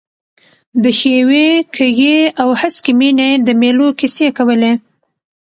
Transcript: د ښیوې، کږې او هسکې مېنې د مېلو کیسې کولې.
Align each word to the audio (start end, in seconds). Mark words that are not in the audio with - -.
د 0.83 0.85
ښیوې، 0.99 1.47
کږې 1.75 2.17
او 2.41 2.49
هسکې 2.61 2.91
مېنې 2.99 3.29
د 3.45 3.47
مېلو 3.61 3.87
کیسې 3.99 4.27
کولې. 4.37 4.73